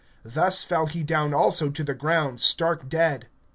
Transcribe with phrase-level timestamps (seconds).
[0.25, 3.27] Thus fell he down also to the ground stark dead.